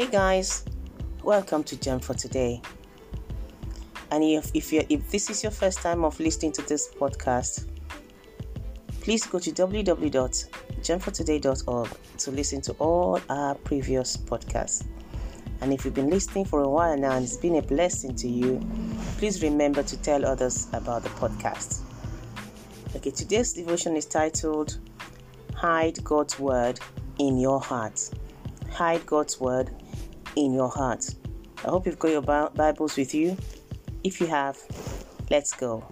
[0.00, 0.64] Hey guys,
[1.22, 2.62] welcome to Gem for today.
[4.10, 7.68] And if if if this is your first time of listening to this podcast,
[9.02, 14.86] please go to www.gemfortoday.org to listen to all our previous podcasts.
[15.60, 18.26] And if you've been listening for a while now and it's been a blessing to
[18.26, 18.58] you,
[19.18, 21.82] please remember to tell others about the podcast.
[22.96, 24.78] Okay, today's devotion is titled
[25.54, 26.80] Hide God's Word
[27.18, 28.08] in Your Heart.
[28.72, 29.70] Hide God's Word
[30.36, 31.14] in your heart.
[31.64, 33.36] I hope you've got your Bibles with you.
[34.04, 34.58] If you have,
[35.30, 35.84] let's go.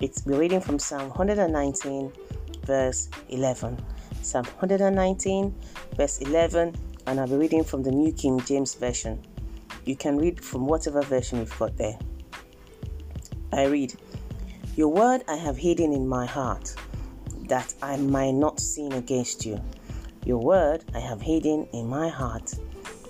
[0.00, 2.12] It's we're reading from Psalm 119,
[2.64, 3.84] verse 11.
[4.22, 5.54] Psalm 119,
[5.96, 6.74] verse 11
[7.06, 9.24] and I'll be reading from the New King James Version.
[9.84, 11.96] You can read from whatever version you've got there.
[13.52, 13.94] I read,
[14.74, 16.74] Your word I have hidden in my heart,
[17.48, 19.62] that I might not sin against you.
[20.26, 22.52] Your word I have hidden in my heart,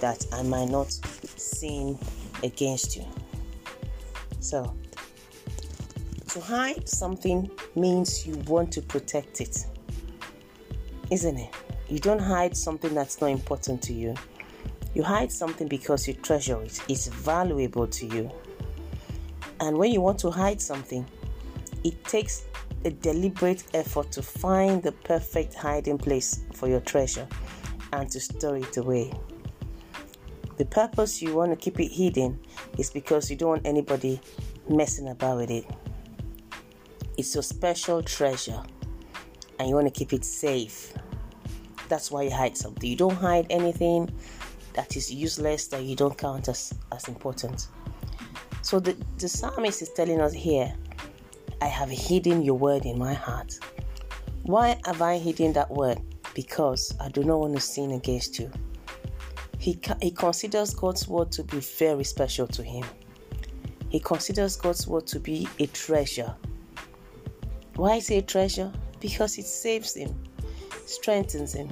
[0.00, 1.98] that I might not sin
[2.42, 3.04] against you.
[4.40, 4.74] So,
[6.28, 9.66] to hide something means you want to protect it,
[11.10, 11.54] isn't it?
[11.86, 14.14] You don't hide something that's not important to you.
[14.94, 18.30] You hide something because you treasure it, it's valuable to you.
[19.60, 21.06] And when you want to hide something,
[21.84, 22.46] it takes
[22.84, 27.26] a deliberate effort to find the perfect hiding place for your treasure
[27.92, 29.12] and to store it away.
[30.58, 32.38] The purpose you want to keep it hidden
[32.78, 34.20] is because you don't want anybody
[34.68, 35.66] messing about with it.
[37.16, 38.62] It's your special treasure
[39.58, 40.92] and you want to keep it safe
[41.92, 42.88] that's why you hide something.
[42.88, 44.10] You don't hide anything
[44.72, 47.68] that is useless that you don't count as, as important.
[48.62, 50.72] So the, the psalmist is telling us here,
[51.62, 53.56] I have hidden your word in my heart.
[54.42, 56.00] Why have I hidden that word?
[56.34, 58.50] Because I do not want to sin against you.
[59.60, 62.84] He, he considers God's word to be very special to him.
[63.90, 66.34] He considers God's word to be a treasure.
[67.76, 68.72] Why is it a treasure?
[68.98, 70.12] Because it saves him
[70.86, 71.68] strengthens him,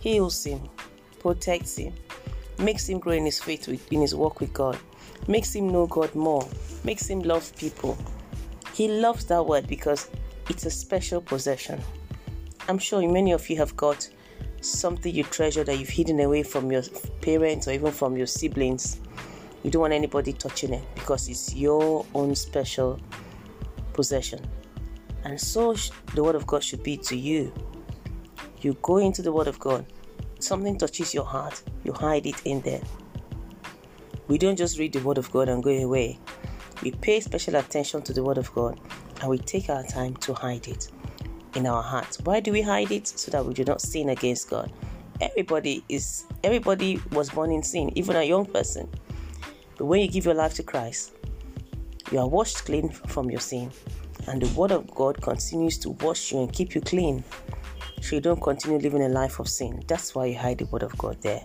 [0.00, 0.60] heals him,
[1.20, 1.94] protects him,
[2.58, 4.76] makes him grow in his faith with, in his walk with God,
[5.28, 6.44] makes him know God more,
[6.82, 7.96] makes him love people.
[8.76, 10.10] He loves that word because
[10.50, 11.80] it's a special possession.
[12.68, 14.06] I'm sure many of you have got
[14.60, 16.82] something you treasure that you've hidden away from your
[17.22, 19.00] parents or even from your siblings.
[19.62, 23.00] You don't want anybody touching it because it's your own special
[23.94, 24.44] possession.
[25.24, 25.74] And so
[26.14, 27.54] the Word of God should be to you
[28.60, 29.86] you go into the Word of God,
[30.38, 32.82] something touches your heart, you hide it in there.
[34.28, 36.18] We don't just read the Word of God and go away.
[36.82, 38.78] We pay special attention to the Word of God
[39.20, 40.90] and we take our time to hide it
[41.54, 42.20] in our hearts.
[42.20, 43.08] Why do we hide it?
[43.08, 44.70] So that we do not sin against God.
[45.20, 48.88] Everybody is everybody was born in sin, even a young person.
[49.78, 51.12] But when you give your life to Christ,
[52.12, 53.70] you are washed clean from your sin,
[54.26, 57.24] and the Word of God continues to wash you and keep you clean
[58.00, 59.82] so you don't continue living a life of sin.
[59.86, 61.44] That's why you hide the Word of God there.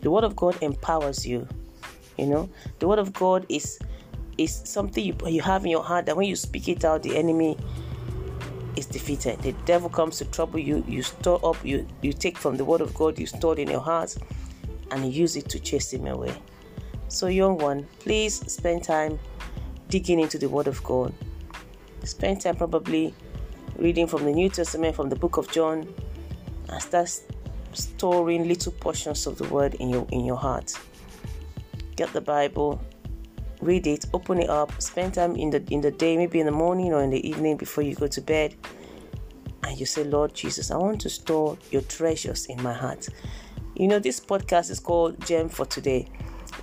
[0.00, 1.46] The Word of God empowers you.
[2.16, 3.78] You know, the Word of God is
[4.40, 7.16] is something you, you have in your heart that when you speak it out, the
[7.16, 7.58] enemy
[8.76, 9.38] is defeated.
[9.40, 10.82] The devil comes to trouble you.
[10.88, 11.62] You store up.
[11.64, 13.18] You you take from the Word of God.
[13.18, 14.16] You store it in your heart,
[14.90, 16.34] and you use it to chase him away.
[17.08, 19.18] So, young one, please spend time
[19.88, 21.12] digging into the Word of God.
[22.04, 23.12] Spend time probably
[23.76, 25.92] reading from the New Testament, from the book of John,
[26.68, 27.10] and start
[27.72, 30.78] storing little portions of the word in your in your heart.
[31.96, 32.80] Get the Bible,
[33.60, 36.52] read it, open it up, spend time in the in the day, maybe in the
[36.52, 38.54] morning or in the evening before you go to bed.
[39.62, 43.08] And you say, Lord Jesus, I want to store your treasures in my heart.
[43.76, 46.08] You know, this podcast is called Gem for Today.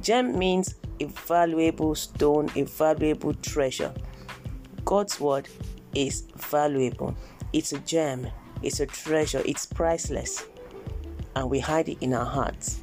[0.00, 3.92] Gem means a valuable stone, a valuable treasure.
[4.84, 5.48] God's word
[5.94, 7.16] is valuable.
[7.52, 8.28] It's a gem,
[8.62, 10.46] it's a treasure, it's priceless.
[11.34, 12.82] And we hide it in our hearts.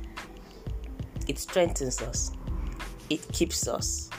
[1.28, 2.32] It strengthens us,
[3.10, 4.10] it keeps us,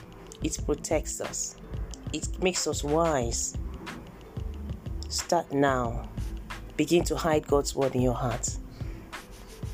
[0.43, 1.57] it protects us,
[2.13, 3.57] it makes us wise.
[5.09, 6.09] Start now.
[6.77, 8.57] Begin to hide God's word in your heart,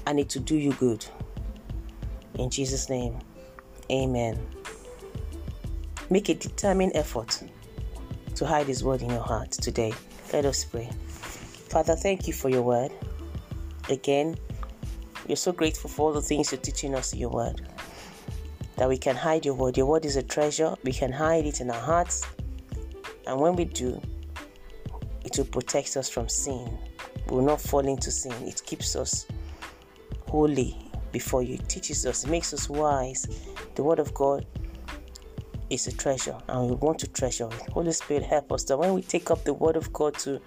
[0.06, 1.04] and it to do you good.
[2.34, 3.18] In Jesus' name,
[3.90, 4.44] amen.
[6.10, 7.42] Make a determined effort
[8.34, 9.92] to hide His word in your heart today.
[10.32, 10.90] Let us pray.
[11.68, 12.92] Father, thank you for your word.
[13.88, 14.36] Again,
[15.28, 17.66] we're so grateful for all the things you're teaching us in your word.
[18.76, 19.76] That we can hide your word.
[19.76, 20.74] Your word is a treasure.
[20.84, 22.26] We can hide it in our hearts.
[23.26, 24.00] And when we do,
[25.24, 26.78] it will protect us from sin.
[27.28, 28.32] We will not fall into sin.
[28.46, 29.26] It keeps us
[30.28, 30.76] holy
[31.10, 31.54] before you.
[31.54, 33.26] It teaches us, makes us wise.
[33.74, 34.46] The Word of God
[35.70, 37.70] is a treasure, and we want to treasure it.
[37.70, 40.40] Holy Spirit, help us that when we take up the Word of God to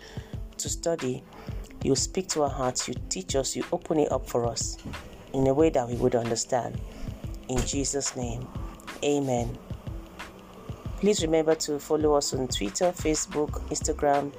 [0.57, 1.23] to study,
[1.83, 4.77] you speak to our hearts, you teach us, you open it up for us
[5.33, 6.79] in a way that we would understand.
[7.49, 8.47] In Jesus' name,
[9.03, 9.57] Amen.
[10.97, 14.33] Please remember to follow us on Twitter, Facebook, Instagram,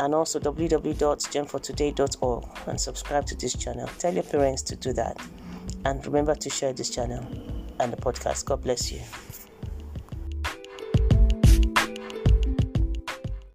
[0.00, 3.88] and also www.gemfortoday.org and subscribe to this channel.
[3.98, 5.16] Tell your parents to do that.
[5.84, 7.24] And remember to share this channel
[7.78, 8.46] and the podcast.
[8.46, 9.00] God bless you.